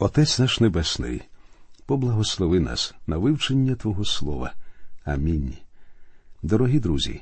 Отець 0.00 0.38
наш 0.38 0.60
Небесний, 0.60 1.22
поблагослови 1.86 2.60
нас 2.60 2.94
на 3.06 3.18
вивчення 3.18 3.74
Твого 3.74 4.04
Слова. 4.04 4.52
Амінь. 5.04 5.54
Дорогі 6.42 6.80
друзі, 6.80 7.20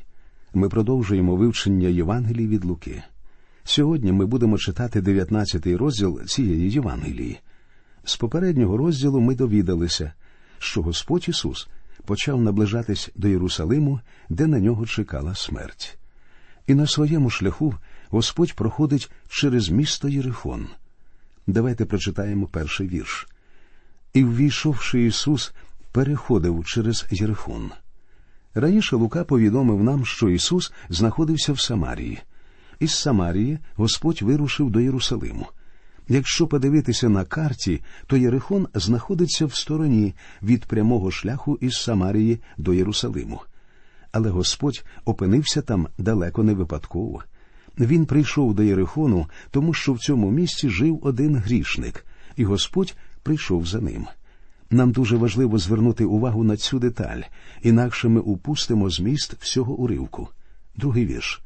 ми 0.54 0.68
продовжуємо 0.68 1.36
вивчення 1.36 1.88
Євангелії 1.88 2.48
від 2.48 2.64
Луки. 2.64 3.02
Сьогодні 3.64 4.12
ми 4.12 4.26
будемо 4.26 4.58
читати 4.58 5.00
19 5.00 5.66
розділ 5.66 6.24
цієї 6.24 6.70
Євангелії. 6.70 7.38
З 8.04 8.16
попереднього 8.16 8.76
розділу 8.76 9.20
ми 9.20 9.34
довідалися, 9.34 10.12
що 10.58 10.82
Господь 10.82 11.28
Ісус 11.28 11.68
почав 12.04 12.42
наближатись 12.42 13.10
до 13.14 13.28
Єрусалиму, 13.28 14.00
де 14.28 14.46
на 14.46 14.60
нього 14.60 14.86
чекала 14.86 15.34
смерть. 15.34 15.98
І 16.66 16.74
на 16.74 16.86
своєму 16.86 17.30
шляху 17.30 17.74
Господь 18.10 18.52
проходить 18.52 19.10
через 19.28 19.68
місто 19.68 20.08
Єрихон. 20.08 20.68
Давайте 21.46 21.84
прочитаємо 21.84 22.46
перший 22.46 22.88
вірш. 22.88 23.28
І, 24.12 24.24
ввійшовши 24.24 25.02
Ісус, 25.02 25.52
переходив 25.92 26.64
через 26.64 27.06
Єрихон. 27.10 27.70
Раніше 28.54 28.96
Лука 28.96 29.24
повідомив 29.24 29.84
нам, 29.84 30.06
що 30.06 30.28
Ісус 30.28 30.72
знаходився 30.88 31.52
в 31.52 31.60
Самарії. 31.60 32.18
Із 32.80 32.94
Самарії 32.94 33.58
Господь 33.74 34.22
вирушив 34.22 34.70
до 34.70 34.80
Єрусалиму. 34.80 35.46
Якщо 36.08 36.46
подивитися 36.46 37.08
на 37.08 37.24
карті, 37.24 37.82
то 38.06 38.16
Єрихон 38.16 38.68
знаходиться 38.74 39.46
в 39.46 39.54
стороні 39.54 40.14
від 40.42 40.66
прямого 40.66 41.10
шляху 41.10 41.58
із 41.60 41.72
Самарії 41.72 42.40
до 42.56 42.74
Єрусалиму. 42.74 43.40
Але 44.12 44.30
Господь 44.30 44.84
опинився 45.04 45.62
там 45.62 45.88
далеко 45.98 46.42
не 46.42 46.54
випадково. 46.54 47.22
Він 47.78 48.06
прийшов 48.06 48.54
до 48.54 48.62
Єрихону, 48.62 49.26
тому 49.50 49.74
що 49.74 49.92
в 49.92 49.98
цьому 49.98 50.30
місці 50.30 50.68
жив 50.68 51.00
один 51.02 51.36
грішник, 51.36 52.06
і 52.36 52.44
Господь 52.44 52.94
прийшов 53.22 53.66
за 53.66 53.80
ним. 53.80 54.06
Нам 54.70 54.92
дуже 54.92 55.16
важливо 55.16 55.58
звернути 55.58 56.04
увагу 56.04 56.44
на 56.44 56.56
цю 56.56 56.78
деталь, 56.78 57.20
інакше 57.62 58.08
ми 58.08 58.20
упустимо 58.20 58.90
зміст 58.90 59.34
всього 59.40 59.74
уривку. 59.74 60.28
Другий 60.76 61.06
вірш. 61.06 61.42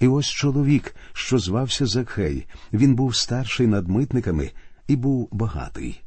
І 0.00 0.08
ось 0.08 0.26
чоловік, 0.26 0.94
що 1.12 1.38
звався 1.38 1.86
Закхей, 1.86 2.46
він 2.72 2.94
був 2.94 3.16
старший 3.16 3.66
над 3.66 3.88
митниками 3.88 4.50
і 4.88 4.96
був 4.96 5.28
багатий. 5.32 6.00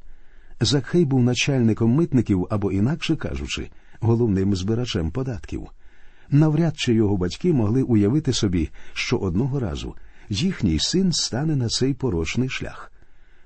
Закхей 0.62 1.06
був 1.06 1.24
начальником 1.24 1.92
митників 1.92 2.48
або, 2.50 2.72
інакше 2.72 3.16
кажучи, 3.16 3.70
головним 4.00 4.56
збирачем 4.56 5.12
податків. 5.12 5.68
Навряд 6.30 6.78
чи 6.78 6.94
його 6.94 7.18
батьки 7.18 7.54
могли 7.54 7.84
уявити 7.84 8.34
собі, 8.34 8.70
що 8.94 9.18
одного 9.18 9.60
разу 9.60 9.96
їхній 10.30 10.80
син 10.80 11.12
стане 11.12 11.56
на 11.56 11.68
цей 11.68 11.94
порочний 11.94 12.50
шлях. 12.50 12.92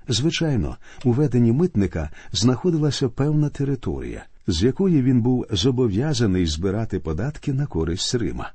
Звичайно, 0.08 0.76
у 1.04 1.12
веденні 1.12 1.52
митника 1.52 2.10
знаходилася 2.32 3.08
певна 3.08 3.48
територія, 3.48 4.24
з 4.46 4.62
якої 4.62 5.02
він 5.02 5.22
був 5.22 5.46
зобов'язаний 5.50 6.46
збирати 6.46 6.98
податки 6.98 7.52
на 7.52 7.66
користь 7.66 8.14
Рима. 8.14 8.52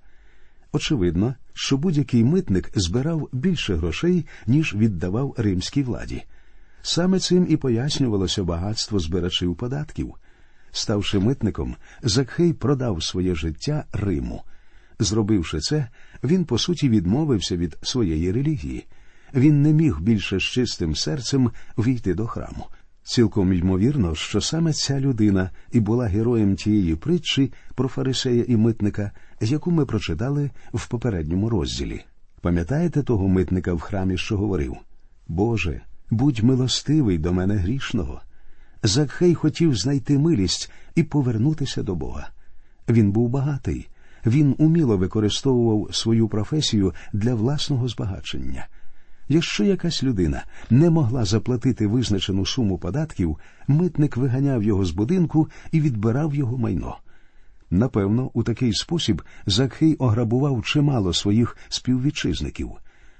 Очевидно, 0.71 1.35
що 1.53 1.77
будь-який 1.77 2.23
митник 2.23 2.71
збирав 2.75 3.29
більше 3.31 3.75
грошей, 3.75 4.25
ніж 4.47 4.75
віддавав 4.75 5.35
римській 5.37 5.83
владі. 5.83 6.23
Саме 6.81 7.19
цим 7.19 7.47
і 7.49 7.57
пояснювалося 7.57 8.43
багатство 8.43 8.99
збирачів 8.99 9.55
податків. 9.55 10.15
Ставши 10.75 11.19
митником, 11.19 11.75
Закхей 12.03 12.53
продав 12.53 13.03
своє 13.03 13.35
життя 13.35 13.85
Риму. 13.93 14.43
Зробивши 14.99 15.59
це, 15.59 15.87
він 16.23 16.45
по 16.45 16.57
суті 16.57 16.89
відмовився 16.89 17.57
від 17.57 17.77
своєї 17.81 18.31
релігії. 18.31 18.85
Він 19.33 19.61
не 19.61 19.73
міг 19.73 19.99
більше 19.99 20.39
з 20.39 20.43
чистим 20.43 20.95
серцем 20.95 21.51
війти 21.77 22.13
до 22.13 22.27
храму. 22.27 22.65
Цілком 23.03 23.53
ймовірно, 23.53 24.15
що 24.15 24.41
саме 24.41 24.73
ця 24.73 24.99
людина 24.99 25.49
і 25.71 25.79
була 25.79 26.05
героєм 26.05 26.55
тієї 26.55 26.95
притчі 26.95 27.53
про 27.75 27.87
фарисея 27.87 28.45
і 28.47 28.57
митника, 28.57 29.11
яку 29.41 29.71
ми 29.71 29.85
прочитали 29.85 30.51
в 30.73 30.87
попередньому 30.87 31.49
розділі. 31.49 32.01
Пам'ятаєте 32.41 33.03
того 33.03 33.27
митника 33.27 33.73
в 33.73 33.79
храмі, 33.79 34.17
що 34.17 34.37
говорив 34.37 34.75
Боже, 35.27 35.81
будь 36.09 36.43
милостивий 36.43 37.17
до 37.17 37.33
мене 37.33 37.55
грішного. 37.55 38.21
Закхей 38.83 39.35
хотів 39.35 39.75
знайти 39.75 40.19
милість 40.19 40.71
і 40.95 41.03
повернутися 41.03 41.83
до 41.83 41.95
Бога. 41.95 42.29
Він 42.89 43.11
був 43.11 43.29
багатий, 43.29 43.89
він 44.25 44.55
уміло 44.57 44.97
використовував 44.97 45.95
свою 45.95 46.27
професію 46.27 46.93
для 47.13 47.35
власного 47.35 47.87
збагачення. 47.87 48.67
Якщо 49.29 49.63
якась 49.63 50.03
людина 50.03 50.43
не 50.69 50.89
могла 50.89 51.25
заплатити 51.25 51.87
визначену 51.87 52.45
суму 52.45 52.77
податків, 52.77 53.37
митник 53.67 54.17
виганяв 54.17 54.63
його 54.63 54.85
з 54.85 54.91
будинку 54.91 55.49
і 55.71 55.81
відбирав 55.81 56.35
його 56.35 56.57
майно. 56.57 56.97
Напевно, 57.69 58.31
у 58.33 58.43
такий 58.43 58.73
спосіб 58.73 59.21
Закхей 59.45 59.95
ограбував 59.95 60.63
чимало 60.63 61.13
своїх 61.13 61.57
співвітчизників. 61.69 62.71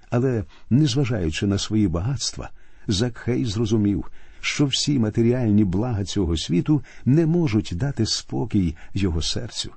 Але, 0.09 0.43
незважаючи 0.69 1.47
на 1.47 1.57
свої 1.57 1.87
багатства, 1.87 2.49
Закхей 2.87 3.45
зрозумів, 3.45 4.05
що 4.43 4.65
всі 4.65 4.99
матеріальні 4.99 5.63
блага 5.63 6.03
цього 6.03 6.37
світу 6.37 6.83
не 7.05 7.25
можуть 7.25 7.71
дати 7.75 8.05
спокій 8.05 8.75
його 8.93 9.21
серцю. 9.21 9.71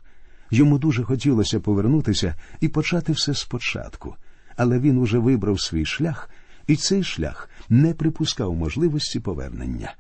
Йому 0.50 0.78
дуже 0.78 1.03
хотілося 1.03 1.60
повернутися 1.60 2.34
і 2.60 2.69
почати 2.69 3.12
все 3.12 3.34
спочатку, 3.34 4.16
але 4.56 4.78
він 4.78 4.99
уже 4.99 5.19
вибрав 5.19 5.60
свій 5.60 5.84
шлях, 5.84 6.31
і 6.66 6.76
цей 6.76 7.03
шлях 7.03 7.50
не 7.69 7.94
припускав 7.94 8.55
можливості 8.55 9.21
повернення. 9.21 9.94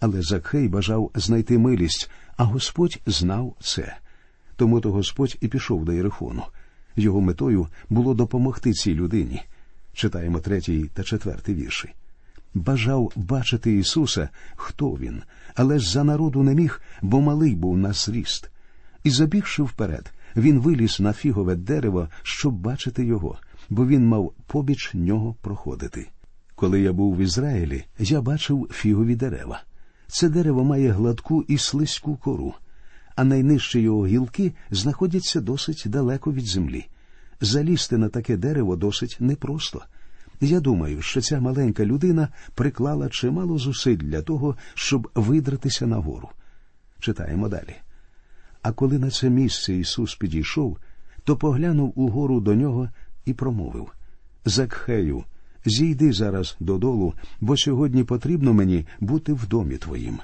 Але 0.00 0.22
Закхей 0.22 0.68
бажав 0.68 1.10
знайти 1.14 1.58
милість, 1.58 2.10
а 2.36 2.44
Господь 2.44 2.98
знав 3.06 3.56
це. 3.60 3.96
Тому 4.56 4.80
то 4.80 4.92
Господь 4.92 5.36
і 5.40 5.48
пішов 5.48 5.84
до 5.84 5.92
Єрихону. 5.92 6.42
Його 6.96 7.20
метою 7.20 7.66
було 7.88 8.14
допомогти 8.14 8.72
цій 8.72 8.94
людині. 8.94 9.42
Читаємо 9.92 10.38
третій 10.38 10.90
та 10.94 11.02
четвертий 11.02 11.54
вірші 11.54 11.94
бажав 12.54 13.12
бачити 13.16 13.76
Ісуса, 13.76 14.28
хто 14.56 14.90
він, 14.90 15.22
але 15.54 15.78
ж 15.78 15.90
за 15.90 16.04
народу 16.04 16.42
не 16.42 16.54
міг, 16.54 16.80
бо 17.02 17.20
малий 17.20 17.54
був 17.54 17.78
на 17.78 17.92
зріст. 17.92 18.50
І 19.04 19.10
забігши 19.10 19.62
вперед, 19.62 20.12
він 20.36 20.60
виліз 20.60 21.00
на 21.00 21.12
фігове 21.12 21.56
дерево, 21.56 22.08
щоб 22.22 22.54
бачити 22.54 23.04
його, 23.04 23.38
бо 23.70 23.86
він 23.86 24.06
мав 24.06 24.32
побіч 24.46 24.90
нього 24.94 25.36
проходити. 25.40 26.08
Коли 26.54 26.80
я 26.80 26.92
був 26.92 27.16
в 27.16 27.20
Ізраїлі, 27.20 27.84
я 27.98 28.20
бачив 28.20 28.68
фігові 28.72 29.16
дерева. 29.16 29.62
Це 30.06 30.28
дерево 30.28 30.64
має 30.64 30.90
гладку 30.90 31.42
і 31.48 31.58
слизьку 31.58 32.16
кору, 32.16 32.54
а 33.16 33.24
найнижчі 33.24 33.80
його 33.80 34.06
гілки 34.06 34.52
знаходяться 34.70 35.40
досить 35.40 35.82
далеко 35.86 36.32
від 36.32 36.46
землі. 36.46 36.86
Залізти 37.40 37.98
на 37.98 38.08
таке 38.08 38.36
дерево 38.36 38.76
досить 38.76 39.16
непросто. 39.20 39.82
Я 40.44 40.60
думаю, 40.60 41.02
що 41.02 41.20
ця 41.20 41.40
маленька 41.40 41.84
людина 41.84 42.28
приклала 42.54 43.08
чимало 43.08 43.58
зусиль 43.58 43.96
для 43.96 44.22
того, 44.22 44.56
щоб 44.74 45.10
видратися 45.14 45.86
нагору. 45.86 46.28
Читаємо 47.00 47.48
далі. 47.48 47.74
А 48.62 48.72
коли 48.72 48.98
на 48.98 49.10
це 49.10 49.30
місце 49.30 49.74
Ісус 49.74 50.14
підійшов, 50.14 50.78
то 51.24 51.36
поглянув 51.36 51.92
угору 51.96 52.40
до 52.40 52.54
нього 52.54 52.88
і 53.24 53.32
промовив 53.32 53.92
Закхею, 54.44 55.24
зійди 55.64 56.12
зараз 56.12 56.56
додолу, 56.60 57.14
бо 57.40 57.56
сьогодні 57.56 58.04
потрібно 58.04 58.52
мені 58.52 58.86
бути 59.00 59.32
в 59.32 59.48
домі 59.48 59.76
твоїм. 59.76 60.18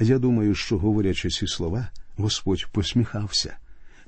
Я 0.00 0.18
думаю, 0.18 0.54
що, 0.54 0.78
говорячи 0.78 1.30
ці 1.30 1.46
слова, 1.46 1.88
Господь 2.16 2.66
посміхався. 2.72 3.56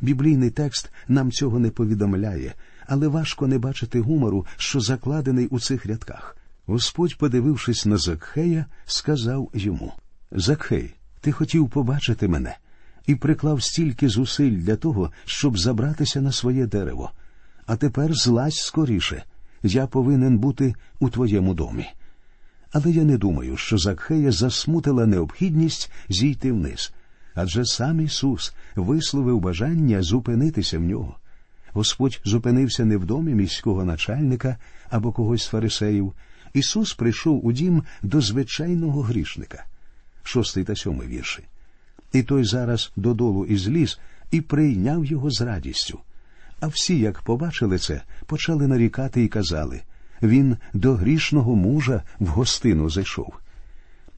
Біблійний 0.00 0.50
текст 0.50 0.91
нам 1.09 1.32
цього 1.32 1.59
не 1.59 1.70
повідомляє, 1.70 2.54
але 2.90 3.08
важко 3.08 3.46
не 3.46 3.58
бачити 3.58 4.00
гумору, 4.00 4.46
що 4.56 4.80
закладений 4.80 5.46
у 5.46 5.60
цих 5.60 5.86
рядках. 5.86 6.36
Господь, 6.66 7.18
подивившись 7.18 7.86
на 7.86 7.96
Закхея, 7.96 8.66
сказав 8.84 9.50
йому 9.54 9.92
Закхей, 10.32 10.94
ти 11.20 11.32
хотів 11.32 11.68
побачити 11.68 12.28
мене 12.28 12.56
і 13.06 13.15
приклав 13.15 13.62
стільки 13.62 14.09
зусиль 14.09 14.56
для 14.56 14.76
того, 14.76 15.12
щоб 15.24 15.59
забратися 15.59 16.20
на 16.20 16.32
своє 16.32 16.66
дерево. 16.66 17.10
А 17.66 17.76
тепер 17.76 18.15
злазь 18.15 18.59
скоріше. 18.59 19.22
Я 19.62 19.86
повинен 19.86 20.38
бути 20.38 20.74
у 21.00 21.09
твоєму 21.09 21.54
домі. 21.54 21.86
Але 22.72 22.91
я 22.91 23.04
не 23.04 23.18
думаю, 23.18 23.56
що 23.56 23.78
Закхея 23.78 24.32
засмутила 24.32 25.06
необхідність 25.06 25.92
зійти 26.09 26.53
вниз, 26.53 26.92
адже 27.34 27.65
сам 27.65 28.00
Ісус 28.00 28.54
висловив 28.76 29.41
бажання 29.41 30.03
зупинитися 30.03 30.78
в 30.78 30.82
нього. 30.82 31.19
Господь 31.72 32.20
зупинився 32.24 32.84
не 32.84 32.96
в 32.96 33.04
домі 33.04 33.34
міського 33.34 33.84
начальника 33.84 34.56
або 34.90 35.12
когось 35.12 35.42
з 35.42 35.46
фарисеїв. 35.46 36.12
Ісус 36.54 36.94
прийшов 36.94 37.46
у 37.46 37.52
дім 37.52 37.82
до 38.02 38.20
звичайного 38.20 39.02
грішника. 39.02 39.64
Шостий 40.22 40.64
та 40.64 40.76
сьомий 40.76 41.08
вірші. 41.08 41.42
І 42.12 42.22
той 42.22 42.44
зараз 42.44 42.92
додолу 42.96 43.44
із 43.44 43.68
ліс 43.68 43.98
і 44.30 44.40
прийняв 44.40 45.04
його 45.04 45.30
з 45.30 45.40
радістю. 45.40 46.00
А 46.60 46.66
всі, 46.66 46.98
як 46.98 47.22
побачили 47.22 47.78
це, 47.78 48.02
почали 48.26 48.66
нарікати 48.66 49.24
і 49.24 49.28
казали 49.28 49.80
він 50.22 50.56
до 50.72 50.94
грішного 50.94 51.56
мужа 51.56 52.02
в 52.18 52.26
гостину 52.26 52.90
зайшов. 52.90 53.34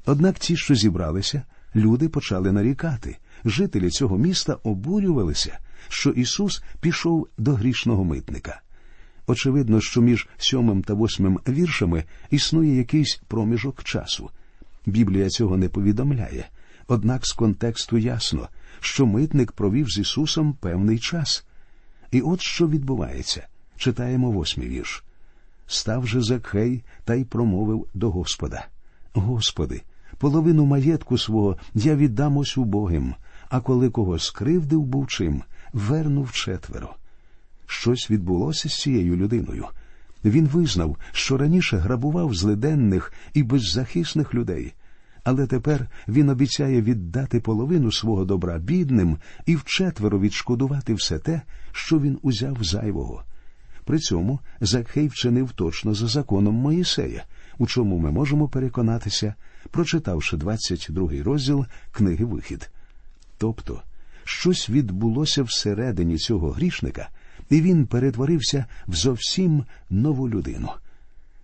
Однак 0.07 0.39
ті, 0.39 0.57
що 0.57 0.75
зібралися, 0.75 1.43
люди 1.77 2.09
почали 2.09 2.53
нарікати. 2.53 3.17
Жителі 3.45 3.91
цього 3.91 4.19
міста 4.19 4.57
обурювалися, 4.63 5.59
що 5.89 6.11
Ісус 6.11 6.63
пішов 6.81 7.29
до 7.39 7.55
грішного 7.55 8.05
митника. 8.05 8.61
Очевидно, 9.27 9.81
що 9.81 10.01
між 10.01 10.29
сьомим 10.37 10.83
та 10.83 10.95
восьмим 10.95 11.41
віршами 11.49 12.05
існує 12.31 12.77
якийсь 12.77 13.21
проміжок 13.29 13.85
часу. 13.85 14.31
Біблія 14.87 15.29
цього 15.29 15.57
не 15.57 15.69
повідомляє, 15.69 16.49
однак 16.89 17.27
з 17.27 17.33
контексту 17.33 17.99
ясно, 17.99 18.49
що 18.81 19.07
митник 19.07 19.53
провів 19.53 19.91
з 19.91 19.99
Ісусом 19.99 20.53
певний 20.53 20.99
час. 20.99 21.45
І 22.11 22.21
от 22.21 22.41
що 22.41 22.69
відбувається. 22.69 23.47
Читаємо 23.77 24.31
восьмий 24.31 24.69
вірш. 24.69 25.05
Став 25.67 26.07
же 26.07 26.23
Закхей 26.23 26.85
та 27.05 27.15
й 27.15 27.25
промовив 27.25 27.87
до 27.95 28.11
Господа: 28.11 28.67
Господи, 29.15 29.83
половину 30.19 30.67
маєтку 30.67 31.19
свого 31.19 31.57
я 31.75 31.97
віддам 31.97 32.37
ось 32.37 32.57
убогим, 32.57 33.15
а 33.49 33.61
коли 33.61 33.91
кого 33.91 34.19
скривдив 34.19 34.83
був 34.83 35.07
чим, 35.07 35.43
вернув 35.73 36.33
четверо. 36.33 36.95
Щось 37.67 38.11
відбулося 38.11 38.69
з 38.69 38.75
цією 38.75 39.17
людиною. 39.17 39.67
Він 40.25 40.47
визнав, 40.47 40.97
що 41.13 41.37
раніше 41.37 41.77
грабував 41.77 42.35
злиденних 42.35 43.13
і 43.35 43.43
беззахисних 43.43 44.35
людей, 44.35 44.75
але 45.25 45.47
тепер 45.47 45.87
він 46.09 46.29
обіцяє 46.29 46.83
віддати 46.83 47.41
половину 47.41 47.93
свого 47.93 48.25
добра 48.25 48.59
бідним 48.59 49.19
і 49.47 49.57
вчетверо 49.57 50.21
відшкодувати 50.21 50.95
все 50.95 51.19
те, 51.19 51.43
що 51.73 52.01
він 52.01 52.19
узяв 52.23 52.65
зайвого. 52.65 53.25
При 53.85 53.99
цьому 53.99 54.41
Закхей 54.61 55.09
вчинив 55.09 55.53
точно 55.53 55.95
за 55.95 56.07
законом 56.07 56.55
Моїсея, 56.55 57.25
у 57.59 57.67
чому 57.67 57.99
ми 57.99 58.11
можемо 58.11 58.49
переконатися, 58.49 59.35
прочитавши 59.71 60.37
22 60.37 61.11
розділ 61.23 61.67
книги 61.93 62.25
Вихід. 62.25 62.71
Тобто, 63.39 63.83
щось 64.33 64.71
відбулося 64.71 65.43
всередині 65.43 66.19
цього 66.19 66.51
грішника, 66.51 67.09
і 67.51 67.61
він 67.61 67.87
перетворився 67.87 68.65
в 68.89 68.95
зовсім 68.95 69.65
нову 69.91 70.29
людину. 70.29 70.69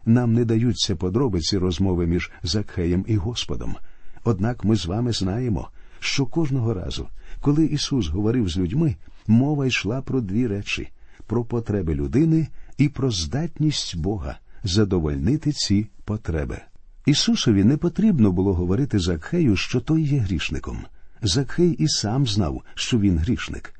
Нам 0.07 0.33
не 0.33 0.45
даються 0.45 0.97
подробиці 0.97 1.59
розмови 1.59 2.07
між 2.07 2.31
Закхеєм 2.43 3.05
і 3.09 3.17
Господом. 3.17 3.77
Однак 4.25 4.65
ми 4.65 4.77
з 4.77 4.87
вами 4.87 5.13
знаємо, 5.13 5.69
що 6.01 6.27
кожного 6.27 6.75
разу, 6.75 7.09
коли 7.41 7.65
Ісус 7.67 8.09
говорив 8.09 8.49
з 8.49 8.59
людьми, 8.59 8.97
мова 9.27 9.67
йшла 9.67 10.03
про 10.03 10.21
дві 10.21 10.47
речі 10.47 10.89
про 11.27 11.45
потреби 11.45 11.95
людини 11.95 12.49
і 12.79 12.89
про 12.89 13.11
здатність 13.11 13.97
Бога 13.97 14.39
задовольнити 14.65 15.53
ці 15.53 15.87
потреби. 16.05 16.59
Ісусові 17.07 17.65
не 17.65 17.77
потрібно 17.77 18.33
було 18.33 18.55
говорити 18.55 18.99
Закхею, 18.99 19.57
що 19.57 19.81
той 19.81 20.03
є 20.03 20.19
грішником. 20.19 20.79
Закхей 21.23 21.71
і 21.71 21.89
сам 21.89 22.27
знав, 22.27 22.63
що 22.75 22.99
він 22.99 23.19
грішник. 23.19 23.75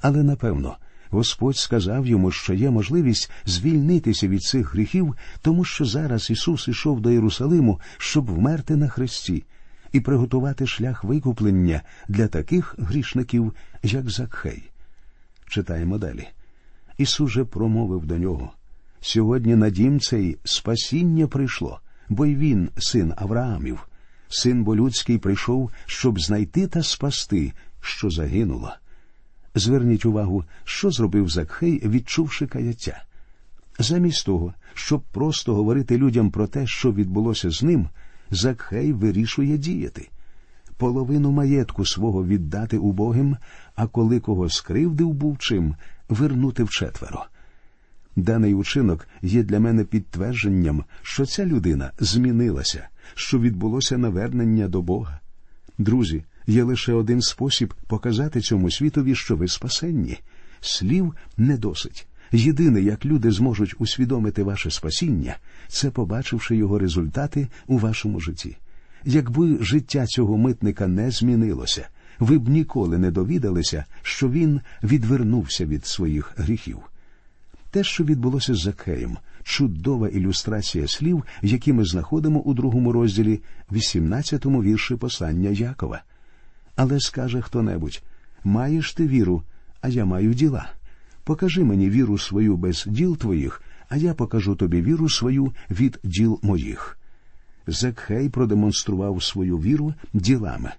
Але 0.00 0.22
напевно, 0.22 0.76
Господь 1.10 1.56
сказав 1.56 2.06
йому, 2.06 2.30
що 2.30 2.54
є 2.54 2.70
можливість 2.70 3.30
звільнитися 3.46 4.28
від 4.28 4.42
цих 4.42 4.74
гріхів, 4.74 5.14
тому 5.42 5.64
що 5.64 5.84
зараз 5.84 6.30
Ісус 6.30 6.68
ішов 6.68 7.00
до 7.00 7.10
Єрусалиму, 7.10 7.80
щоб 7.98 8.30
вмерти 8.30 8.76
на 8.76 8.88
хресті 8.88 9.44
і 9.92 10.00
приготувати 10.00 10.66
шлях 10.66 11.04
викуплення 11.04 11.82
для 12.08 12.28
таких 12.28 12.74
грішників, 12.78 13.54
як 13.82 14.10
Закхей. 14.10 14.70
Читаємо 15.46 15.98
далі. 15.98 16.28
Ісус 16.98 17.30
же 17.30 17.44
промовив 17.44 18.06
до 18.06 18.18
нього 18.18 18.52
Сьогодні 19.00 19.56
на 19.56 19.70
дім 19.70 20.00
цей 20.00 20.38
спасіння 20.44 21.26
прийшло, 21.26 21.80
бо 22.08 22.26
й 22.26 22.36
він, 22.36 22.70
син 22.78 23.12
Авраамів, 23.16 23.88
син 24.30 24.64
бо 24.64 24.76
людський 24.76 25.18
прийшов, 25.18 25.70
щоб 25.86 26.20
знайти 26.20 26.66
та 26.66 26.82
спасти, 26.82 27.52
що 27.80 28.10
загинуло. 28.10 28.72
Зверніть 29.54 30.06
увагу, 30.06 30.44
що 30.64 30.90
зробив 30.90 31.28
Закхей, 31.28 31.88
відчувши 31.88 32.46
каяття. 32.46 33.02
Замість 33.78 34.26
того, 34.26 34.54
щоб 34.74 35.02
просто 35.02 35.54
говорити 35.54 35.98
людям 35.98 36.30
про 36.30 36.46
те, 36.46 36.66
що 36.66 36.92
відбулося 36.92 37.50
з 37.50 37.62
ним, 37.62 37.88
Закхей 38.30 38.92
вирішує 38.92 39.58
діяти. 39.58 40.08
Половину 40.76 41.30
маєтку 41.30 41.86
свого 41.86 42.24
віддати 42.24 42.78
убогим, 42.78 43.36
а 43.74 43.86
коли 43.86 44.20
кого 44.20 44.48
скривдив 44.48 45.12
був 45.12 45.38
чим, 45.38 45.74
вернути 46.08 46.64
вчетверо. 46.64 47.24
Даний 48.16 48.54
учинок 48.54 49.08
є 49.22 49.42
для 49.42 49.60
мене 49.60 49.84
підтвердженням, 49.84 50.84
що 51.02 51.26
ця 51.26 51.46
людина 51.46 51.92
змінилася, 51.98 52.88
що 53.14 53.38
відбулося 53.38 53.98
навернення 53.98 54.68
до 54.68 54.82
Бога. 54.82 55.20
Друзі, 55.78 56.24
є 56.46 56.62
лише 56.62 56.92
один 56.92 57.20
спосіб 57.20 57.74
показати 57.86 58.40
цьому 58.40 58.70
світові, 58.70 59.14
що 59.14 59.36
ви 59.36 59.48
спасенні. 59.48 60.18
Слів 60.60 61.14
не 61.36 61.56
досить. 61.56 62.06
Єдине, 62.32 62.80
як 62.80 63.04
люди 63.04 63.30
зможуть 63.30 63.74
усвідомити 63.78 64.42
ваше 64.42 64.70
спасіння, 64.70 65.36
це 65.68 65.90
побачивши 65.90 66.56
його 66.56 66.78
результати 66.78 67.48
у 67.66 67.78
вашому 67.78 68.20
житті. 68.20 68.56
Якби 69.04 69.58
життя 69.60 70.06
цього 70.06 70.38
митника 70.38 70.86
не 70.86 71.10
змінилося, 71.10 71.88
ви 72.18 72.38
б 72.38 72.48
ніколи 72.48 72.98
не 72.98 73.10
довідалися, 73.10 73.84
що 74.02 74.28
він 74.28 74.60
відвернувся 74.82 75.66
від 75.66 75.86
своїх 75.86 76.32
гріхів. 76.36 76.78
Те, 77.70 77.84
що 77.84 78.04
відбулося 78.04 78.54
з 78.54 78.60
Закеєм, 78.60 79.18
чудова 79.42 80.08
ілюстрація 80.08 80.88
слів, 80.88 81.24
які 81.42 81.72
ми 81.72 81.84
знаходимо 81.84 82.40
у 82.40 82.54
другому 82.54 82.92
розділі, 82.92 83.40
18-му 83.72 84.62
вірші 84.62 84.96
послання 84.96 85.50
Якова. 85.50 86.02
Але 86.76 87.00
скаже 87.00 87.40
хто 87.40 87.62
небудь 87.62 88.02
маєш 88.44 88.94
ти 88.94 89.06
віру, 89.06 89.42
а 89.80 89.88
я 89.88 90.04
маю 90.04 90.34
діла. 90.34 90.70
Покажи 91.24 91.64
мені 91.64 91.90
віру 91.90 92.18
свою 92.18 92.56
без 92.56 92.84
діл 92.88 93.16
твоїх, 93.16 93.62
а 93.88 93.96
я 93.96 94.14
покажу 94.14 94.54
тобі 94.54 94.82
віру 94.82 95.08
свою 95.08 95.52
від 95.70 95.98
діл 96.04 96.40
моїх. 96.42 96.98
Закхей 97.66 98.28
продемонстрував 98.28 99.22
свою 99.22 99.58
віру 99.58 99.94
ділами. 100.12 100.70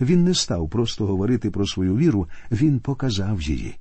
Він 0.00 0.24
не 0.24 0.34
став 0.34 0.70
просто 0.70 1.06
говорити 1.06 1.50
про 1.50 1.66
свою 1.66 1.96
віру, 1.96 2.28
він 2.50 2.80
показав 2.80 3.42
її. 3.42 3.76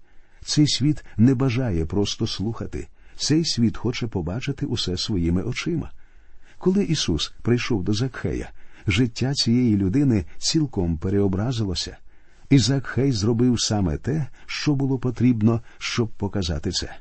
Цей 0.46 0.68
світ 0.68 1.06
не 1.18 1.36
бажає 1.36 1.86
просто 1.86 2.28
слухати, 2.28 2.88
цей 3.18 3.46
світ 3.46 3.78
хоче 3.78 4.08
побачити 4.08 4.66
усе 4.66 4.98
своїми 4.98 5.44
очима. 5.44 5.92
Коли 6.58 6.84
Ісус 6.84 7.34
прийшов 7.42 7.84
до 7.84 7.94
Закхея, 7.94 8.50
життя 8.88 9.34
цієї 9.34 9.78
людини 9.78 10.26
цілком 10.38 10.98
переобразилося, 10.98 11.98
і 12.50 12.58
Закхей 12.58 13.12
зробив 13.12 13.62
саме 13.62 13.98
те, 13.98 14.28
що 14.46 14.76
було 14.76 15.00
потрібно, 15.00 15.62
щоб 15.78 16.08
показати 16.08 16.72
це. 16.72 16.96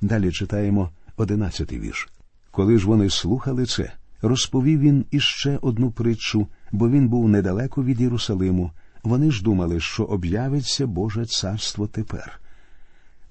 Далі 0.00 0.32
читаємо 0.32 0.90
одинадцятий 1.16 1.78
вірш. 1.78 2.08
Коли 2.50 2.78
ж 2.78 2.86
вони 2.86 3.10
слухали 3.10 3.66
це, 3.66 3.92
розповів 4.22 4.80
він 4.80 5.04
іще 5.10 5.58
одну 5.62 5.90
притчу, 5.90 6.46
бо 6.72 6.90
він 6.90 7.08
був 7.08 7.28
недалеко 7.28 7.84
від 7.84 8.00
Єрусалиму. 8.00 8.70
Вони 9.02 9.30
ж 9.30 9.42
думали, 9.42 9.80
що 9.80 10.04
об'явиться 10.04 10.86
Боже 10.86 11.26
царство 11.26 11.86
тепер. 11.86 12.41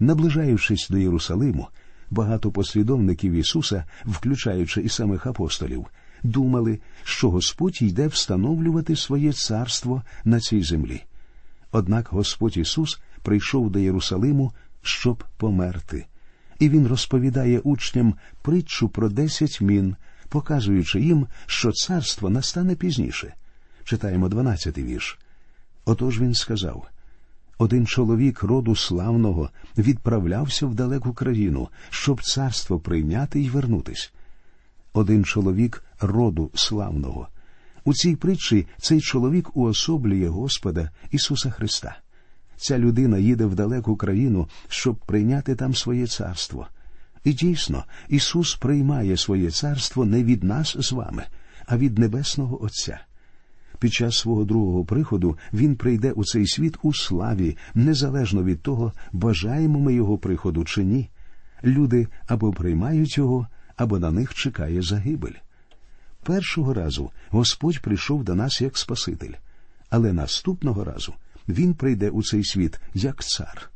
Наближаючись 0.01 0.87
до 0.89 0.97
Єрусалиму, 0.97 1.67
багато 2.09 2.51
послідовників 2.51 3.33
Ісуса, 3.33 3.85
включаючи 4.05 4.81
і 4.81 4.89
самих 4.89 5.25
апостолів, 5.25 5.85
думали, 6.23 6.79
що 7.03 7.29
Господь 7.29 7.81
йде 7.81 8.07
встановлювати 8.07 8.95
своє 8.95 9.33
царство 9.33 10.03
на 10.25 10.39
цій 10.39 10.63
землі. 10.63 11.03
Однак 11.71 12.07
Господь 12.11 12.57
Ісус 12.57 12.99
прийшов 13.21 13.69
до 13.69 13.79
Єрусалиму, 13.79 14.53
щоб 14.81 15.23
померти, 15.37 16.05
і 16.59 16.69
Він 16.69 16.87
розповідає 16.87 17.59
учням 17.59 18.13
притчу 18.41 18.89
про 18.89 19.09
десять 19.09 19.61
мін, 19.61 19.95
показуючи 20.29 21.01
їм, 21.01 21.27
що 21.45 21.71
царство 21.71 22.29
настане 22.29 22.75
пізніше. 22.75 23.33
Читаємо 23.83 24.29
дванадцятий 24.29 24.83
вірш. 24.83 25.19
Отож 25.85 26.21
він 26.21 26.33
сказав 26.33 26.87
один 27.61 27.87
чоловік 27.87 28.43
роду 28.43 28.75
славного 28.75 29.49
відправлявся 29.77 30.65
в 30.65 30.75
далеку 30.75 31.13
країну, 31.13 31.69
щоб 31.89 32.23
царство 32.23 32.79
прийняти 32.79 33.39
й 33.39 33.49
вернутись. 33.49 34.13
Один 34.93 35.25
чоловік 35.25 35.83
роду 35.99 36.51
славного. 36.53 37.27
У 37.83 37.93
цій 37.93 38.15
притчі 38.15 38.67
цей 38.77 39.01
чоловік 39.01 39.57
уособлює 39.57 40.27
Господа 40.27 40.89
Ісуса 41.11 41.49
Христа. 41.49 41.97
Ця 42.57 42.77
людина 42.77 43.17
їде 43.17 43.45
в 43.45 43.55
далеку 43.55 43.95
країну, 43.95 44.47
щоб 44.67 44.95
прийняти 44.95 45.55
там 45.55 45.75
своє 45.75 46.07
царство. 46.07 46.67
І 47.23 47.33
дійсно, 47.33 47.83
Ісус 48.09 48.55
приймає 48.55 49.17
своє 49.17 49.51
царство 49.51 50.05
не 50.05 50.23
від 50.23 50.43
нас 50.43 50.75
з 50.79 50.91
вами, 50.91 51.23
а 51.65 51.77
від 51.77 51.99
Небесного 51.99 52.63
Отця. 52.63 52.99
Під 53.81 53.93
час 53.93 54.19
свого 54.19 54.45
другого 54.45 54.85
приходу 54.85 55.37
Він 55.53 55.75
прийде 55.75 56.11
у 56.11 56.23
цей 56.23 56.47
світ 56.47 56.77
у 56.81 56.93
славі, 56.93 57.57
незалежно 57.73 58.43
від 58.43 58.61
того, 58.61 58.93
бажаємо 59.11 59.79
ми 59.79 59.93
його 59.93 60.17
приходу 60.17 60.63
чи 60.63 60.83
ні. 60.83 61.09
Люди 61.63 62.07
або 62.27 62.51
приймають 62.51 63.17
його, 63.17 63.47
або 63.75 63.99
на 63.99 64.11
них 64.11 64.33
чекає 64.33 64.81
загибель. 64.81 65.33
Першого 66.23 66.73
разу 66.73 67.11
Господь 67.29 67.79
прийшов 67.79 68.23
до 68.23 68.35
нас 68.35 68.61
як 68.61 68.77
Спаситель, 68.77 69.33
але 69.89 70.13
наступного 70.13 70.83
разу 70.83 71.13
Він 71.47 71.73
прийде 71.73 72.09
у 72.09 72.23
цей 72.23 72.43
світ 72.43 72.81
як 72.93 73.23
цар. 73.23 73.71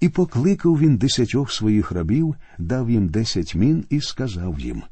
І 0.00 0.08
покликав 0.08 0.78
він 0.78 0.96
десятьох 0.96 1.52
своїх 1.52 1.92
рабів, 1.92 2.34
дав 2.58 2.90
їм 2.90 3.08
десять 3.08 3.54
мін 3.54 3.84
і 3.90 4.00
сказав 4.00 4.60
їм 4.60 4.82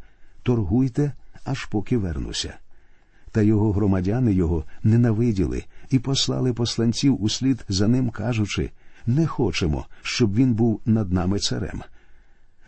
Торгуйте, 0.43 1.13
аж 1.45 1.65
поки 1.65 1.99
вернуся. 1.99 2.59
Та 3.33 3.43
його 3.43 3.73
громадяни 3.73 4.33
його 4.33 4.65
ненавиділи 4.83 5.65
і 5.91 5.99
послали 5.99 6.53
посланців 6.53 7.23
услід 7.23 7.65
за 7.69 7.89
ним, 7.89 8.11
кажучи 8.11 8.71
не 9.07 9.27
хочемо, 9.27 9.87
щоб 10.03 10.35
він 10.35 10.55
був 10.55 10.81
над 10.87 11.13
нами 11.13 11.39
царем. 11.39 11.83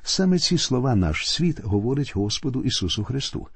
Саме 0.02 0.38
ці 0.38 0.59
слова 0.59 0.95
наш 0.95 1.31
світ 1.31 1.61
говорить 1.64 2.17
Господу 2.17 2.62
Ісусу 2.62 3.05
Христу. 3.05 3.47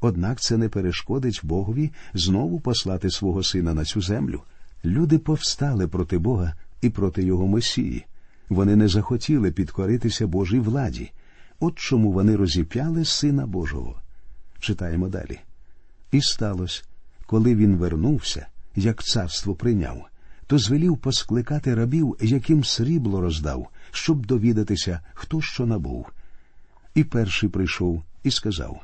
Однак 0.00 0.40
це 0.40 0.56
не 0.56 0.68
перешкодить 0.68 1.40
Богові 1.42 1.92
знову 2.14 2.60
послати 2.60 3.10
свого 3.10 3.42
Сина 3.42 3.74
на 3.74 3.84
цю 3.84 4.00
землю. 4.02 4.42
Люди 4.84 5.18
повстали 5.18 5.88
проти 5.88 6.18
Бога 6.18 6.54
і 6.80 6.90
проти 6.90 7.22
Його 7.22 7.46
Месії. 7.46 8.04
Вони 8.48 8.76
не 8.76 8.88
захотіли 8.88 9.52
підкоритися 9.52 10.26
Божій 10.26 10.60
владі. 10.60 11.12
От 11.60 11.78
чому 11.78 12.12
вони 12.12 12.36
розіп'яли 12.36 13.04
Сина 13.04 13.46
Божого. 13.46 14.00
Читаємо 14.60 15.08
далі. 15.08 15.38
І 16.16 16.22
сталося, 16.22 16.82
коли 17.26 17.54
він 17.54 17.76
вернувся, 17.76 18.46
як 18.76 19.04
царство 19.04 19.54
прийняв, 19.54 20.06
то 20.46 20.58
звелів 20.58 20.98
поскликати 20.98 21.74
рабів, 21.74 22.16
яким 22.20 22.64
срібло 22.64 23.20
роздав, 23.20 23.68
щоб 23.90 24.26
довідатися, 24.26 25.00
хто 25.14 25.42
що 25.42 25.66
набув. 25.66 26.06
І 26.94 27.04
перший 27.04 27.48
прийшов 27.48 28.02
і 28.24 28.30
сказав 28.30 28.80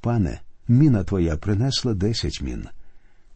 Пане, 0.00 0.40
міна 0.68 1.04
твоя 1.04 1.36
принесла 1.36 1.94
десять 1.94 2.42
мін. 2.42 2.64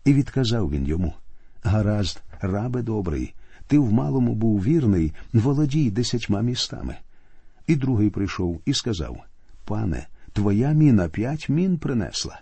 І 0.05 0.15
відказав 0.15 0.71
він 0.71 0.87
йому 0.87 1.15
Гаразд, 1.63 2.23
рабе 2.41 2.83
добрий, 2.83 3.35
ти 3.67 3.79
в 3.79 3.93
малому 3.93 4.35
був 4.35 4.63
вірний, 4.63 5.13
володій 5.33 5.91
десятьма 5.91 6.43
містами. 6.43 6.97
І 7.67 7.77
другий 7.77 8.11
прийшов 8.11 8.61
і 8.65 8.75
сказав 8.75 9.25
Пане, 9.65 10.07
твоя 10.33 10.73
міна 10.73 11.09
п'ять 11.09 11.49
мін 11.49 11.79
принесла. 11.79 12.41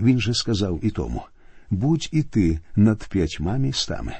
Він 0.00 0.20
же 0.20 0.34
сказав 0.34 0.80
і 0.82 0.90
тому 0.90 1.22
Будь 1.70 2.08
і 2.12 2.22
ти 2.22 2.58
над 2.76 3.08
п'ятьма 3.08 3.56
містами. 3.56 4.14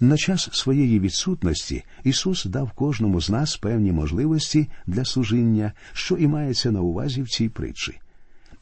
На 0.00 0.16
час 0.16 0.48
своєї 0.52 1.00
відсутності 1.00 1.84
Ісус 2.04 2.44
дав 2.44 2.70
кожному 2.70 3.20
з 3.20 3.30
нас 3.30 3.56
певні 3.56 3.92
можливості 3.92 4.68
для 4.86 5.04
служіння, 5.04 5.72
що 5.92 6.16
і 6.16 6.26
мається 6.26 6.70
на 6.70 6.80
увазі 6.80 7.22
в 7.22 7.28
цій 7.28 7.48
притчі. 7.48 7.98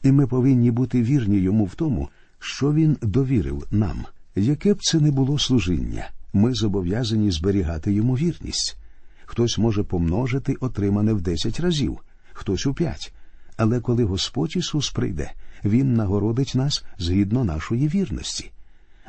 І 0.03 0.11
ми 0.11 0.27
повинні 0.27 0.71
бути 0.71 1.01
вірні 1.01 1.37
йому 1.37 1.65
в 1.65 1.75
тому, 1.75 2.09
що 2.39 2.73
Він 2.73 2.97
довірив 3.01 3.67
нам. 3.71 4.05
Яке 4.35 4.73
б 4.73 4.77
це 4.81 4.99
не 4.99 5.11
було 5.11 5.39
служіння, 5.39 6.09
ми 6.33 6.53
зобов'язані 6.53 7.31
зберігати 7.31 7.93
йому 7.93 8.13
вірність. 8.13 8.77
Хтось 9.25 9.57
може 9.57 9.83
помножити 9.83 10.55
отримане 10.59 11.13
в 11.13 11.21
десять 11.21 11.59
разів, 11.59 11.99
хтось 12.33 12.65
у 12.65 12.73
п'ять. 12.73 13.13
Але 13.57 13.79
коли 13.79 14.03
Господь 14.03 14.55
Ісус 14.55 14.89
прийде, 14.89 15.31
Він 15.65 15.93
нагородить 15.93 16.55
нас 16.55 16.85
згідно 16.97 17.43
нашої 17.43 17.87
вірності. 17.87 18.51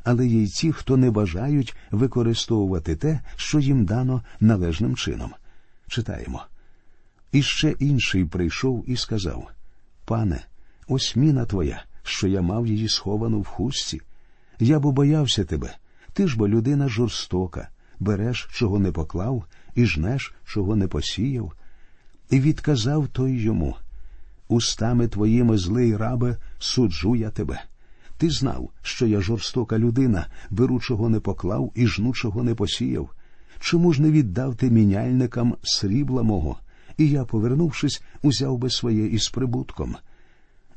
Але 0.04 0.26
є 0.26 0.42
й 0.42 0.46
ті, 0.46 0.72
хто 0.72 0.96
не 0.96 1.10
бажають 1.10 1.76
використовувати 1.90 2.96
те, 2.96 3.20
що 3.36 3.60
їм 3.60 3.84
дано 3.84 4.22
належним 4.40 4.96
чином. 4.96 5.30
Читаємо. 5.88 6.42
І 7.32 7.42
ще 7.42 7.70
інший 7.70 8.24
прийшов 8.24 8.84
і 8.86 8.96
сказав 8.96 9.48
Пане, 10.04 10.44
ось 10.88 11.16
міна 11.16 11.44
твоя, 11.44 11.84
що 12.02 12.28
я 12.28 12.42
мав 12.42 12.66
її 12.66 12.88
сховану 12.88 13.40
в 13.40 13.46
хустці. 13.46 14.00
Я 14.58 14.78
бо 14.78 14.92
боявся 14.92 15.44
тебе, 15.44 15.76
ти 16.12 16.28
ж 16.28 16.36
бо 16.36 16.48
людина 16.48 16.88
жорстока, 16.88 17.68
береш, 18.00 18.48
чого 18.52 18.78
не 18.78 18.92
поклав, 18.92 19.44
і 19.74 19.86
жнеш, 19.86 20.34
чого 20.44 20.76
не 20.76 20.88
посіяв. 20.88 21.52
І 22.30 22.40
відказав 22.40 23.08
той 23.08 23.32
йому 23.40 23.76
Устами 24.48 25.08
твоїми 25.08 25.58
злий 25.58 25.96
рабе, 25.96 26.36
суджу 26.58 27.16
я 27.16 27.30
тебе. 27.30 27.62
Ти 28.18 28.30
знав, 28.30 28.70
що 28.82 29.06
я 29.06 29.20
жорстока 29.20 29.78
людина, 29.78 30.26
беру, 30.50 30.80
чого 30.80 31.08
не 31.08 31.20
поклав 31.20 31.72
і 31.74 31.86
жну, 31.86 32.12
чого 32.12 32.42
не 32.42 32.54
посіяв. 32.54 33.10
Чому 33.60 33.92
ж 33.92 34.02
не 34.02 34.10
віддав 34.10 34.56
ти 34.56 34.70
міняльникам 34.70 35.56
срібла 35.62 36.22
мого? 36.22 36.58
І 36.96 37.08
я, 37.08 37.24
повернувшись, 37.24 38.02
узяв 38.22 38.58
би 38.58 38.70
своє 38.70 39.06
із 39.06 39.28
прибутком. 39.28 39.96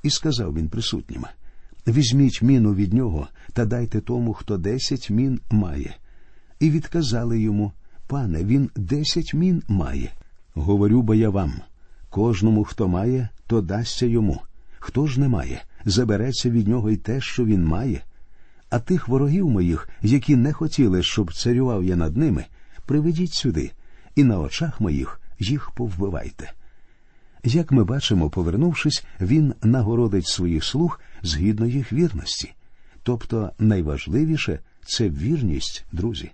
І 0.04 0.10
сказав 0.10 0.56
він 0.56 0.70
присутнім 0.70 1.26
Візьміть 1.88 2.42
міну 2.42 2.74
від 2.74 2.94
нього 2.94 3.28
та 3.54 3.66
дайте 3.66 4.02
тому, 4.02 4.34
хто 4.34 4.58
десять 4.58 5.10
мін 5.10 5.40
має. 5.52 5.96
І 6.60 6.70
відказали 6.70 7.40
йому 7.40 7.72
Пане, 8.08 8.44
він 8.44 8.70
десять 8.76 9.34
мін 9.34 9.64
має. 9.68 10.12
Говорю 10.54 11.02
бо 11.02 11.16
я 11.16 11.30
вам 11.30 11.54
кожному, 12.10 12.64
хто 12.64 12.88
має, 12.88 13.30
то 13.48 13.62
дасться 13.62 14.06
йому. 14.06 14.42
Хто 14.80 15.08
ж 15.08 15.20
не 15.20 15.28
має, 15.28 15.62
забереться 15.86 16.50
від 16.50 16.68
нього 16.68 16.92
й 16.92 16.98
те, 16.98 17.22
що 17.22 17.46
він 17.46 17.66
має. 17.66 18.02
А 18.70 18.80
тих 18.80 19.08
ворогів 19.08 19.50
моїх, 19.50 19.90
які 20.02 20.36
не 20.36 20.54
хотіли, 20.54 21.04
щоб 21.04 21.34
царював 21.34 21.84
я 21.84 21.96
над 21.96 22.18
ними, 22.18 22.46
приведіть 22.86 23.34
сюди, 23.34 23.72
і 24.16 24.24
на 24.24 24.40
очах 24.40 24.82
моїх 24.82 25.22
їх 25.40 25.72
повбивайте. 25.72 26.52
Як 27.44 27.72
ми 27.72 27.84
бачимо, 27.84 28.30
повернувшись, 28.30 29.06
він 29.22 29.54
нагородить 29.64 30.28
своїх 30.28 30.64
слуг 30.64 31.00
згідно 31.22 31.66
їх 31.66 31.94
вірності. 31.94 32.54
Тобто 33.04 33.52
найважливіше 33.60 34.60
це 34.86 35.10
вірність, 35.10 35.86
друзі. 35.92 36.32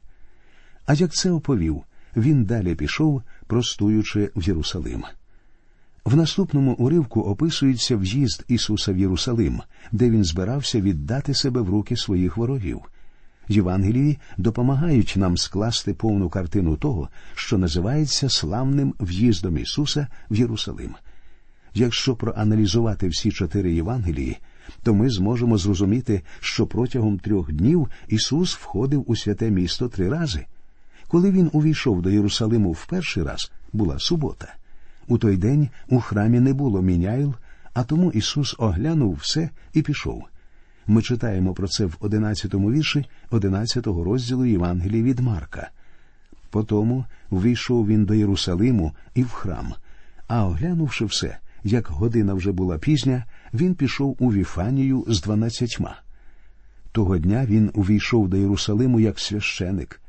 А 0.86 0.94
як 0.94 1.14
це 1.14 1.32
оповів, 1.32 1.84
він 2.16 2.46
далі 2.46 2.76
пішов, 2.76 3.22
простуючи 3.48 4.32
в 4.36 4.48
Єрусалим. 4.48 5.04
В 6.06 6.16
наступному 6.16 6.74
уривку 6.74 7.22
описується 7.22 7.98
в'їзд 7.98 8.44
Ісуса 8.48 8.94
в 8.94 8.98
Єрусалим, 8.98 9.62
де 9.92 10.10
він 10.10 10.24
збирався 10.24 10.82
віддати 10.82 11.34
себе 11.34 11.62
в 11.62 11.70
руки 11.70 11.98
своїх 11.98 12.38
ворогів. 12.38 12.82
Євангелії 13.48 14.18
допомагають 14.38 15.14
нам 15.18 15.38
скласти 15.38 15.94
повну 15.94 16.30
картину 16.30 16.76
того, 16.76 17.10
що 17.36 17.58
називається 17.58 18.30
славним 18.30 18.94
в'їздом 19.00 19.58
Ісуса 19.58 20.08
в 20.30 20.36
Єрусалим. 20.36 20.96
Якщо 21.74 22.16
проаналізувати 22.16 23.08
всі 23.08 23.32
чотири 23.32 23.74
Євангелії, 23.74 24.38
то 24.84 24.94
ми 24.94 25.10
зможемо 25.10 25.58
зрозуміти, 25.58 26.22
що 26.40 26.68
протягом 26.68 27.20
трьох 27.20 27.52
днів 27.52 27.88
Ісус 28.08 28.56
входив 28.56 29.04
у 29.08 29.16
святе 29.16 29.52
місто 29.52 29.90
три 29.90 30.10
рази. 30.10 30.46
Коли 31.08 31.32
він 31.32 31.50
увійшов 31.54 32.02
до 32.02 32.10
Єрусалиму 32.10 32.72
в 32.72 32.86
перший 32.86 33.24
раз, 33.24 33.52
була 33.74 34.00
субота. 34.00 34.54
У 35.08 35.18
той 35.18 35.38
день 35.38 35.70
у 35.90 36.00
храмі 36.00 36.40
не 36.40 36.54
було 36.54 36.82
міняйл, 36.82 37.34
а 37.74 37.84
тому 37.84 38.12
Ісус 38.12 38.56
оглянув 38.58 39.14
все 39.14 39.50
і 39.74 39.82
пішов. 39.82 40.24
Ми 40.88 41.02
читаємо 41.02 41.54
про 41.54 41.68
це 41.68 41.86
в 41.86 41.98
одинадцятому 42.00 42.72
вірші 42.72 43.06
одинадцятого 43.30 44.04
розділу 44.04 44.46
Євангелії 44.46 45.04
від 45.04 45.20
Марка. 45.20 45.70
Потому 46.50 47.06
вийшов 47.30 47.88
він 47.88 48.06
до 48.06 48.14
Єрусалиму 48.14 48.94
і 49.16 49.24
в 49.24 49.30
храм, 49.30 49.74
а 50.28 50.48
оглянувши 50.48 51.06
все, 51.06 51.38
як 51.64 51.88
година 51.88 52.34
вже 52.34 52.52
була 52.52 52.78
пізня, 52.78 53.26
він 53.54 53.76
пішов 53.76 54.16
у 54.20 54.34
Віфанію 54.34 55.06
з 55.08 55.22
дванадцятьма. 55.22 55.96
Того 56.92 57.18
дня 57.18 57.46
він 57.46 57.72
увійшов 57.74 58.30
до 58.30 58.38
Єрусалиму 58.38 59.00
як 59.00 59.20
священик. 59.20 60.02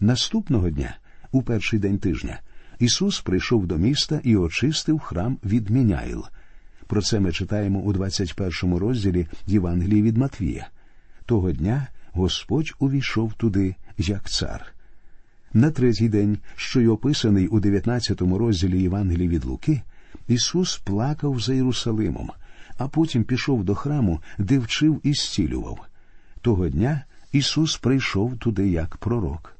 Наступного 0.00 0.70
дня, 0.70 0.96
у 1.32 1.42
перший 1.42 1.78
день 1.78 1.98
тижня, 1.98 2.40
Ісус 2.78 3.20
прийшов 3.20 3.66
до 3.66 3.76
міста 3.76 4.20
і 4.24 4.36
очистив 4.36 4.98
храм 4.98 5.38
від 5.44 5.70
Міняїл. 5.70 6.24
Про 6.86 7.02
це 7.02 7.20
ми 7.20 7.32
читаємо 7.32 7.78
у 7.78 7.92
21 7.92 8.76
розділі 8.76 9.26
Євангелії 9.46 10.02
від 10.02 10.16
Матвія. 10.16 10.68
Того 11.26 11.52
дня 11.52 11.86
Господь 12.12 12.72
увійшов 12.78 13.32
туди, 13.32 13.74
як 13.98 14.30
цар. 14.30 14.74
На 15.52 15.70
третій 15.70 16.08
день, 16.08 16.38
що 16.56 16.80
й 16.80 16.86
описаний 16.86 17.48
у 17.48 17.60
19 17.60 18.20
розділі 18.20 18.82
Євангелії 18.82 19.28
від 19.28 19.44
Луки, 19.44 19.82
Ісус 20.28 20.78
плакав 20.78 21.40
за 21.40 21.54
Єрусалимом, 21.54 22.30
а 22.78 22.88
потім 22.88 23.24
пішов 23.24 23.64
до 23.64 23.74
храму, 23.74 24.20
де 24.38 24.58
вчив 24.58 25.00
і 25.02 25.12
зцілював. 25.12 25.78
Того 26.40 26.68
дня 26.68 27.04
Ісус 27.32 27.76
прийшов 27.76 28.38
туди 28.38 28.68
як 28.68 28.96
пророк. 28.96 29.56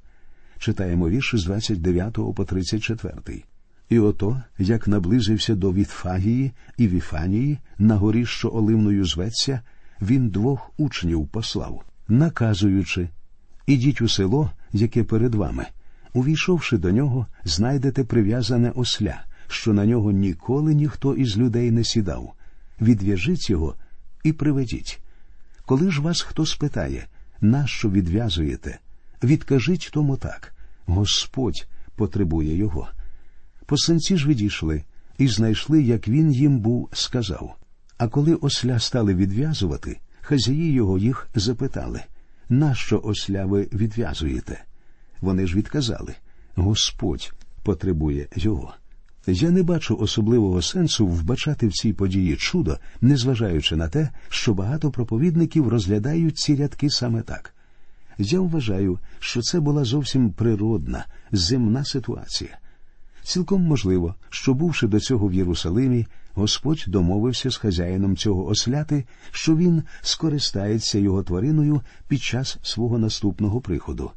Читаємо 0.65 1.09
вірші 1.09 1.37
з 1.37 1.45
29 1.45 2.15
по 2.37 2.45
34. 2.45 3.43
І 3.89 3.99
ото, 3.99 4.43
як 4.59 4.89
наблизився 4.89 5.55
до 5.55 5.73
Вітфагії 5.73 6.53
і 6.77 6.89
Віфанії, 6.89 7.59
на 7.79 7.97
горі, 7.97 8.27
що 8.27 8.51
оливною 8.53 9.05
зветься, 9.05 9.61
він 10.03 10.29
двох 10.29 10.71
учнів 10.77 11.29
послав, 11.29 11.85
наказуючи 12.09 13.09
Ідіть 13.67 14.01
у 14.01 14.09
село, 14.09 14.51
яке 14.73 15.05
перед 15.05 15.35
вами. 15.35 15.67
Увійшовши 16.13 16.79
до 16.79 16.91
нього, 16.91 17.27
знайдете 17.45 18.05
прив'язане 18.05 18.71
осля, 18.71 19.25
що 19.49 19.73
на 19.73 19.87
нього 19.87 20.13
ніколи 20.13 20.75
ніхто 20.75 21.15
із 21.15 21.37
людей 21.37 21.71
не 21.71 21.85
сідав. 21.85 22.33
Відв'яжіть 22.81 23.51
його 23.51 23.75
і 24.23 24.33
приведіть. 24.33 25.01
Коли 25.67 25.91
ж 25.91 26.01
вас 26.01 26.23
хто 26.23 26.47
спитає, 26.47 27.07
нащо 27.41 27.91
відв'язуєте? 27.91 28.79
Відкажіть 29.23 29.91
тому 29.93 30.17
так 30.17 30.54
Господь 30.87 31.67
потребує 31.97 32.57
його. 32.57 32.89
Посланці 33.67 34.17
ж 34.17 34.29
відійшли 34.29 34.85
і 35.19 35.29
знайшли, 35.29 35.83
як 35.83 36.09
він 36.09 36.33
їм 36.33 36.59
був 36.59 36.89
сказав. 36.93 37.57
А 37.99 38.09
коли 38.09 38.35
осля 38.35 38.79
стали 38.79 39.15
відв'язувати, 39.15 40.01
хазяї 40.21 40.73
його 40.73 40.99
їх 40.99 41.29
запитали 41.35 42.01
нащо 42.49 43.01
осля 43.05 43.45
ви 43.45 43.69
відв'язуєте? 43.73 44.65
Вони 45.21 45.47
ж 45.47 45.57
відказали 45.57 46.15
Господь 46.55 47.33
потребує 47.63 48.29
його. 48.37 48.75
Я 49.27 49.51
не 49.51 49.63
бачу 49.63 49.97
особливого 49.97 50.63
сенсу 50.63 51.07
вбачати 51.07 51.69
в 51.69 51.73
цій 51.73 51.93
події 51.93 52.37
чудо, 52.37 52.79
незважаючи 53.01 53.77
на 53.77 53.89
те, 53.89 54.11
що 54.29 54.55
багато 54.55 54.91
проповідників 54.91 55.69
розглядають 55.69 56.39
ці 56.39 56.57
рядки 56.57 56.91
саме 56.91 57.23
так. 57.23 57.55
Я 58.19 58.41
вважаю, 58.41 58.99
що 59.19 59.41
це 59.41 59.61
була 59.61 59.85
зовсім 59.85 60.31
природна, 60.31 61.07
земна 61.33 61.85
ситуація. 61.85 62.59
Цілком 63.23 63.63
можливо, 63.63 64.15
що, 64.31 64.55
бувши 64.55 64.87
до 64.87 65.01
цього 65.01 65.29
в 65.29 65.35
Єрусалимі, 65.35 66.07
Господь 66.35 66.85
домовився 66.87 67.51
з 67.51 67.57
хазяїном 67.57 68.17
цього 68.17 68.47
осляти, 68.47 69.05
що 69.31 69.57
він 69.57 69.83
скористається 70.01 70.99
його 70.99 71.23
твариною 71.23 71.83
під 72.09 72.23
час 72.23 72.59
свого 72.63 72.99
наступного 72.99 73.61
приходу. 73.61 74.11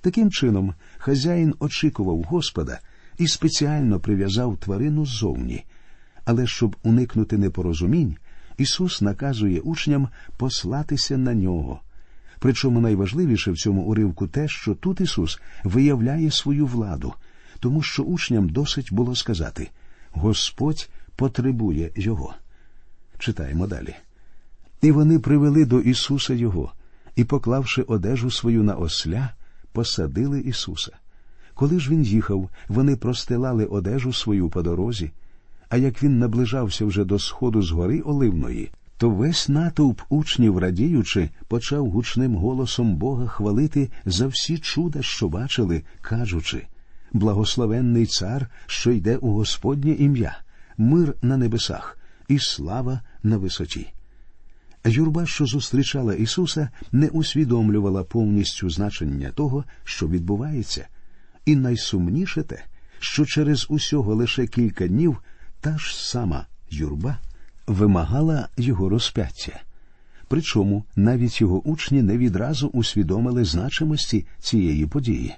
Таким 0.00 0.30
чином, 0.30 0.74
хазяїн 0.98 1.54
очікував 1.58 2.22
Господа 2.22 2.80
і 3.18 3.26
спеціально 3.28 4.00
прив'язав 4.00 4.56
тварину 4.56 5.06
ззовні. 5.06 5.64
Але 6.24 6.46
щоб 6.46 6.76
уникнути 6.82 7.38
непорозумінь, 7.38 8.16
Ісус 8.58 9.00
наказує 9.00 9.60
учням 9.60 10.08
послатися 10.36 11.16
на 11.16 11.34
нього. 11.34 11.80
Причому 12.44 12.80
найважливіше 12.80 13.50
в 13.50 13.58
цьому 13.58 13.82
уривку 13.82 14.26
те, 14.26 14.48
що 14.48 14.74
тут 14.74 15.00
Ісус 15.00 15.40
виявляє 15.62 16.30
свою 16.30 16.66
владу, 16.66 17.14
тому 17.60 17.82
що 17.82 18.02
учням 18.02 18.48
досить 18.48 18.92
було 18.92 19.16
сказати 19.16 19.70
Господь 20.10 20.88
потребує 21.16 21.90
Його. 21.96 22.34
Читаємо 23.18 23.66
далі. 23.66 23.94
І 24.82 24.92
вони 24.92 25.18
привели 25.18 25.64
до 25.64 25.80
Ісуса 25.80 26.34
Його 26.34 26.72
і, 27.16 27.24
поклавши 27.24 27.82
одежу 27.82 28.30
свою 28.30 28.62
на 28.62 28.74
осля, 28.74 29.30
посадили 29.72 30.40
Ісуса. 30.40 30.92
Коли 31.54 31.80
ж 31.80 31.90
він 31.90 32.02
їхав, 32.02 32.50
вони 32.68 32.96
простилали 32.96 33.64
одежу 33.64 34.12
свою 34.12 34.48
по 34.48 34.62
дорозі, 34.62 35.10
а 35.68 35.76
як 35.76 36.02
він 36.02 36.18
наближався 36.18 36.84
вже 36.84 37.04
до 37.04 37.18
сходу 37.18 37.62
з 37.62 37.70
гори 37.70 38.00
Оливної, 38.00 38.70
то 38.96 39.10
весь 39.10 39.48
натовп 39.48 40.00
учнів, 40.08 40.58
радіючи, 40.58 41.30
почав 41.48 41.90
гучним 41.90 42.36
голосом 42.36 42.96
Бога 42.96 43.26
хвалити 43.26 43.90
за 44.04 44.26
всі 44.26 44.58
чуда, 44.58 45.02
що 45.02 45.28
бачили, 45.28 45.82
кажучи 46.00 46.66
Благословенний 47.12 48.06
цар, 48.06 48.50
що 48.66 48.90
йде 48.90 49.16
у 49.16 49.32
Господнє 49.32 49.92
ім'я, 49.92 50.38
мир 50.78 51.14
на 51.22 51.36
небесах 51.36 51.98
і 52.28 52.38
слава 52.38 53.00
на 53.22 53.36
висоті. 53.36 53.92
Юрба, 54.84 55.26
що 55.26 55.46
зустрічала 55.46 56.14
Ісуса, 56.14 56.68
не 56.92 57.08
усвідомлювала 57.08 58.04
повністю 58.04 58.70
значення 58.70 59.30
того, 59.30 59.64
що 59.84 60.08
відбувається, 60.08 60.86
і 61.46 61.56
найсумніше 61.56 62.42
те, 62.42 62.64
що 62.98 63.26
через 63.26 63.66
усього 63.68 64.14
лише 64.14 64.46
кілька 64.46 64.88
днів 64.88 65.22
та 65.60 65.78
ж 65.78 66.08
сама 66.10 66.46
юрба 66.70 67.18
вимагала 67.66 68.48
його 68.56 68.88
розп'яття. 68.88 69.60
Причому 70.28 70.84
навіть 70.96 71.40
його 71.40 71.60
учні 71.68 72.02
не 72.02 72.18
відразу 72.18 72.68
усвідомили 72.68 73.44
значимості 73.44 74.26
цієї 74.38 74.86
події. 74.86 75.34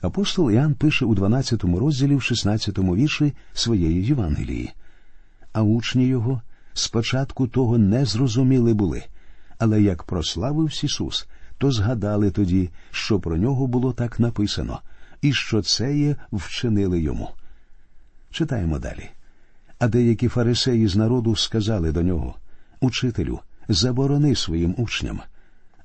Апостол 0.00 0.50
Іоанн 0.50 0.74
пише 0.74 1.04
у 1.04 1.14
12 1.14 1.64
розділі 1.64 2.16
в 2.16 2.22
16 2.22 2.78
вірші 2.78 3.32
своєї 3.54 4.04
Євангелії, 4.04 4.72
а 5.52 5.62
учні 5.62 6.06
його 6.06 6.42
спочатку 6.72 7.46
того 7.46 7.78
не 7.78 8.04
зрозуміли 8.04 8.74
були, 8.74 9.02
але 9.58 9.82
як 9.82 10.02
прославився 10.02 10.86
Ісус, 10.86 11.26
то 11.58 11.72
згадали 11.72 12.30
тоді, 12.30 12.70
що 12.90 13.20
про 13.20 13.36
нього 13.36 13.66
було 13.66 13.92
так 13.92 14.20
написано, 14.20 14.80
і 15.22 15.32
що 15.32 15.62
це 15.62 15.98
є 15.98 16.16
вчинили 16.32 17.00
йому. 17.00 17.30
Читаємо 18.30 18.78
далі. 18.78 19.10
А 19.78 19.88
деякі 19.88 20.28
фарисеї 20.28 20.88
з 20.88 20.96
народу 20.96 21.36
сказали 21.36 21.92
до 21.92 22.02
нього 22.02 22.34
Учителю, 22.80 23.40
заборони 23.68 24.34
своїм 24.34 24.74
учням. 24.78 25.20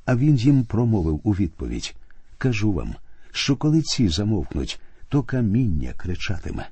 А 0.06 0.16
він 0.16 0.36
їм 0.36 0.64
промовив 0.64 1.20
у 1.24 1.32
відповідь 1.32 1.96
Кажу 2.38 2.72
вам, 2.72 2.96
що 3.32 3.56
коли 3.56 3.82
ці 3.82 4.10
замовкнуть, 4.10 4.82
то 5.10 5.24
каміння 5.24 5.94
кричатиме. 5.98 6.68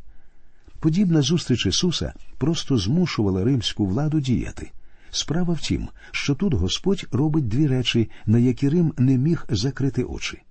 Подібна 0.80 1.22
зустріч 1.22 1.66
Ісуса 1.66 2.14
просто 2.38 2.78
змушувала 2.78 3.44
римську 3.44 3.86
владу 3.86 4.20
діяти. 4.20 4.72
Справа 5.12 5.54
в 5.54 5.60
тім, 5.60 5.88
що 6.12 6.36
тут 6.36 6.54
Господь 6.54 7.08
робить 7.12 7.48
дві 7.48 7.68
речі, 7.68 8.10
на 8.26 8.40
які 8.40 8.70
Рим 8.70 8.94
не 8.98 9.18
міг 9.18 9.46
закрити 9.50 10.04
очі. 10.04 10.42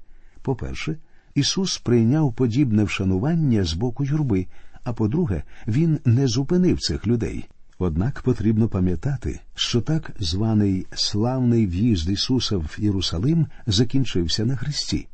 По-перше, 0.42 0.96
Ісус 1.34 1.78
прийняв 1.78 2.34
подібне 2.34 2.84
вшанування 2.84 3.64
з 3.64 3.72
боку 3.72 4.04
юрби, 4.04 4.46
а 4.86 4.92
по-друге, 4.92 5.42
Він 5.66 6.00
не 6.04 6.26
зупинив 6.26 6.80
цих 6.80 7.06
людей. 7.06 7.48
Однак 7.78 8.22
потрібно 8.22 8.68
пам'ятати, 8.68 9.40
що 9.54 9.80
так 9.80 10.10
званий 10.18 10.86
славний 10.94 11.66
в'їзд 11.66 12.10
Ісуса 12.10 12.56
в 12.56 12.76
Єрусалим 12.78 13.46
закінчився 13.66 14.44
на 14.44 14.56
Христі. 14.56 15.08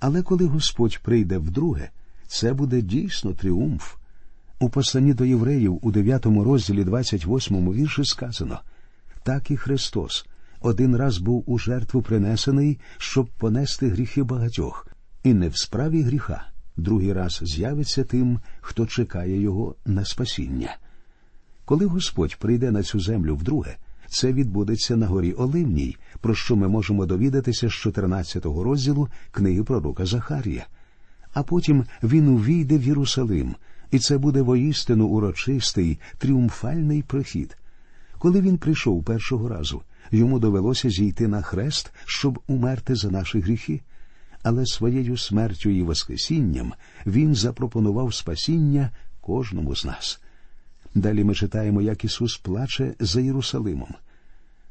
Але 0.00 0.22
коли 0.22 0.46
Господь 0.46 0.98
прийде 1.02 1.38
вдруге, 1.38 1.90
це 2.26 2.52
буде 2.52 2.82
дійсно 2.82 3.32
тріумф. 3.32 3.94
У 4.60 4.68
посланні 4.68 5.14
до 5.14 5.24
євреїв 5.24 5.78
у 5.82 5.90
9 5.90 6.26
розділі 6.26 6.84
28 6.84 7.72
вірші 7.72 8.04
сказано 8.04 8.60
так 9.22 9.50
і 9.50 9.56
Христос 9.56 10.26
один 10.60 10.96
раз 10.96 11.18
був 11.18 11.44
у 11.46 11.58
жертву 11.58 12.02
принесений, 12.02 12.78
щоб 12.98 13.26
понести 13.26 13.88
гріхи 13.88 14.22
багатьох, 14.22 14.88
і 15.22 15.34
не 15.34 15.48
в 15.48 15.56
справі 15.56 16.02
гріха, 16.02 16.46
другий 16.76 17.12
раз 17.12 17.40
з'явиться 17.42 18.04
тим, 18.04 18.40
хто 18.60 18.86
чекає 18.86 19.40
його 19.40 19.74
на 19.86 20.04
спасіння. 20.04 20.76
Коли 21.64 21.86
Господь 21.86 22.36
прийде 22.36 22.70
на 22.70 22.82
цю 22.82 23.00
землю 23.00 23.36
вдруге, 23.36 23.76
це 24.08 24.32
відбудеться 24.32 24.96
на 24.96 25.06
горі 25.06 25.32
Оливній, 25.32 25.96
про 26.20 26.34
що 26.34 26.56
ми 26.56 26.68
можемо 26.68 27.06
довідатися 27.06 27.68
з 27.68 27.72
14 27.72 28.44
розділу 28.44 29.08
книги 29.30 29.62
пророка 29.62 30.06
Захарія. 30.06 30.66
А 31.34 31.42
потім 31.42 31.84
він 32.02 32.28
увійде 32.28 32.78
в 32.78 32.82
Єрусалим, 32.82 33.54
і 33.90 33.98
це 33.98 34.18
буде 34.18 34.42
воістину 34.42 35.06
урочистий 35.06 35.98
тріумфальний 36.18 37.02
прохід. 37.02 37.56
Коли 38.18 38.40
він 38.40 38.58
прийшов 38.58 39.04
першого 39.04 39.48
разу, 39.48 39.82
йому 40.10 40.38
довелося 40.38 40.90
зійти 40.90 41.28
на 41.28 41.42
хрест, 41.42 41.92
щоб 42.04 42.38
умерти 42.46 42.94
за 42.94 43.10
наші 43.10 43.40
гріхи, 43.40 43.80
але 44.42 44.66
своєю 44.66 45.16
смертю 45.16 45.70
і 45.70 45.82
Воскресінням 45.82 46.72
він 47.06 47.34
запропонував 47.34 48.14
спасіння 48.14 48.90
кожному 49.20 49.76
з 49.76 49.84
нас. 49.84 50.20
Далі 50.94 51.24
ми 51.24 51.34
читаємо, 51.34 51.82
як 51.82 52.04
Ісус 52.04 52.36
плаче 52.36 52.94
за 53.00 53.20
Єрусалимом. 53.20 53.94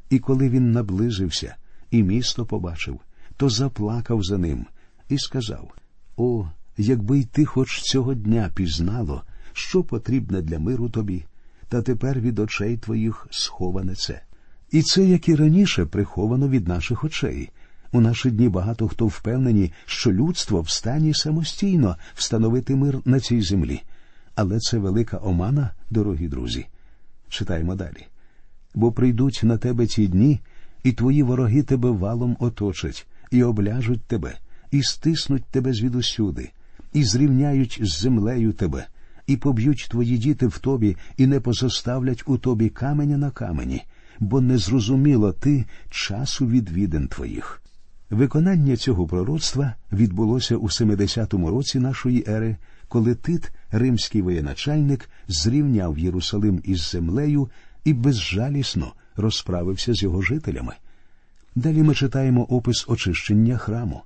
І 0.09 0.19
коли 0.19 0.49
він 0.49 0.71
наблизився 0.71 1.55
і 1.91 2.03
місто 2.03 2.45
побачив, 2.45 2.99
то 3.37 3.49
заплакав 3.49 4.23
за 4.23 4.37
ним 4.37 4.65
і 5.09 5.17
сказав 5.17 5.73
О, 6.17 6.47
якби 6.77 7.19
й 7.19 7.23
ти 7.23 7.45
хоч 7.45 7.81
цього 7.81 8.13
дня 8.13 8.51
пізнало, 8.55 9.23
що 9.53 9.83
потрібне 9.83 10.41
для 10.41 10.59
миру 10.59 10.89
тобі, 10.89 11.25
та 11.69 11.81
тепер 11.81 12.19
від 12.19 12.39
очей 12.39 12.77
твоїх 12.77 13.27
сховане 13.31 13.95
це. 13.95 14.21
І 14.71 14.81
це, 14.81 15.05
як 15.05 15.29
і 15.29 15.35
раніше, 15.35 15.85
приховано 15.85 16.49
від 16.49 16.67
наших 16.67 17.03
очей. 17.03 17.49
У 17.91 18.01
наші 18.01 18.31
дні 18.31 18.49
багато 18.49 18.87
хто 18.87 19.07
впевнені, 19.07 19.71
що 19.85 20.11
людство 20.11 20.61
в 20.61 20.69
стані 20.69 21.13
самостійно 21.13 21.95
встановити 22.15 22.75
мир 22.75 22.99
на 23.05 23.19
цій 23.19 23.41
землі. 23.41 23.81
Але 24.35 24.59
це 24.59 24.77
велика 24.77 25.19
омана, 25.23 25.71
дорогі 25.89 26.27
друзі. 26.27 26.65
Читаємо 27.29 27.75
далі. 27.75 28.07
Бо 28.75 28.91
прийдуть 28.91 29.39
на 29.43 29.57
тебе 29.57 29.87
ці 29.87 30.07
дні, 30.07 30.39
і 30.83 30.91
твої 30.91 31.23
вороги 31.23 31.63
тебе 31.63 31.89
валом 31.89 32.37
оточать, 32.39 33.07
і 33.31 33.43
обляжуть 33.43 34.01
тебе, 34.01 34.37
і 34.71 34.83
стиснуть 34.83 35.45
тебе 35.45 35.73
звідусюди, 35.73 36.51
і 36.93 37.03
зрівняють 37.03 37.79
з 37.81 37.99
землею 37.99 38.53
тебе, 38.53 38.87
і 39.27 39.37
поб'ють 39.37 39.87
твої 39.91 40.17
діти 40.17 40.47
в 40.47 40.57
тобі, 40.57 40.97
і 41.17 41.27
не 41.27 41.39
позоставлять 41.39 42.23
у 42.25 42.37
тобі 42.37 42.69
каменя 42.69 43.17
на 43.17 43.31
камені, 43.31 43.83
бо 44.19 44.41
не 44.41 44.57
зрозуміло 44.57 45.33
ти 45.33 45.65
часу 45.89 46.47
відвідин 46.47 47.07
твоїх. 47.07 47.60
Виконання 48.11 48.77
цього 48.77 49.07
пророцтва 49.07 49.73
відбулося 49.91 50.57
у 50.57 50.67
70-му 50.67 51.49
році 51.49 51.79
нашої 51.79 52.25
ери, 52.27 52.57
коли 52.87 53.15
Тит, 53.15 53.51
римський 53.71 54.21
воєначальник, 54.21 55.09
зрівняв 55.27 55.99
Єрусалим 55.99 56.61
із 56.63 56.89
землею 56.89 57.49
і 57.83 57.93
безжалісно 57.93 58.93
розправився 59.15 59.93
з 59.93 60.03
його 60.03 60.21
жителями. 60.21 60.73
Далі 61.55 61.83
ми 61.83 61.95
читаємо 61.95 62.43
опис 62.43 62.85
очищення 62.87 63.57
храму. 63.57 64.01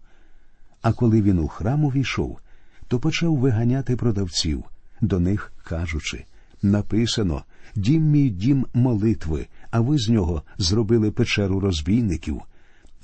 А 0.81 0.93
коли 0.93 1.21
він 1.21 1.39
у 1.39 1.47
храм 1.47 1.85
увійшов, 1.85 2.39
то 2.87 2.99
почав 2.99 3.35
виганяти 3.35 3.95
продавців, 3.95 4.63
до 5.01 5.19
них 5.19 5.53
кажучи 5.63 6.25
написано 6.61 7.43
Дім 7.75 8.03
мій 8.03 8.29
дім 8.29 8.65
молитви, 8.73 9.47
а 9.71 9.79
ви 9.79 9.97
з 9.97 10.09
нього 10.09 10.43
зробили 10.57 11.11
печеру 11.11 11.59
розбійників. 11.59 12.41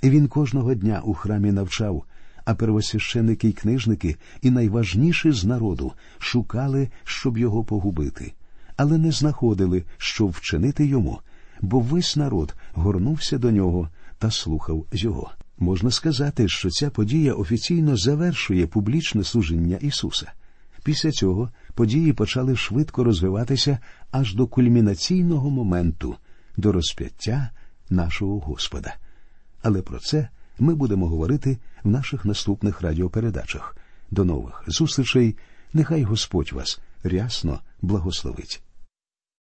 Він 0.10 0.28
кожного 0.28 0.74
дня 0.74 1.02
у 1.04 1.14
храмі 1.14 1.52
навчав, 1.52 2.04
а 2.46 2.56
первосвященики 2.56 3.48
й 3.48 3.54
книжники, 3.54 4.16
і 4.42 4.52
найважніші 4.52 5.32
з 5.32 5.46
народу 5.46 5.94
шукали, 6.20 6.90
щоб 7.04 7.38
його 7.38 7.64
погубити, 7.64 8.34
але 8.78 8.98
не 8.98 9.12
знаходили, 9.12 9.84
що 9.98 10.28
вчинити 10.28 10.86
йому, 10.86 11.20
бо 11.62 11.80
весь 11.80 12.16
народ 12.16 12.56
горнувся 12.74 13.38
до 13.38 13.52
нього 13.52 13.90
та 14.18 14.32
слухав 14.32 14.86
його. 14.92 15.32
Можна 15.60 15.92
сказати, 15.92 16.48
що 16.48 16.70
ця 16.70 16.90
подія 16.90 17.34
офіційно 17.34 17.98
завершує 17.98 18.68
публічне 18.68 19.24
служіння 19.24 19.78
Ісуса. 19.82 20.32
Після 20.84 21.12
цього 21.12 21.50
події 21.74 22.14
почали 22.14 22.56
швидко 22.56 23.04
розвиватися 23.04 23.80
аж 24.12 24.36
до 24.36 24.48
кульмінаційного 24.48 25.50
моменту, 25.50 26.16
до 26.58 26.72
розп'яття 26.72 27.50
нашого 27.90 28.40
Господа. 28.40 28.96
Але 29.62 29.82
про 29.82 30.00
це 30.00 30.30
ми 30.60 30.76
будемо 30.76 31.08
говорити 31.08 31.58
в 31.84 31.90
наших 31.90 32.26
наступних 32.26 32.82
радіопередачах. 32.82 33.78
До 34.12 34.26
нових 34.26 34.64
зустрічей. 34.68 35.36
Нехай 35.74 36.04
Господь 36.04 36.52
вас 36.52 36.80
рясно 37.04 37.60
благословить. 37.82 38.62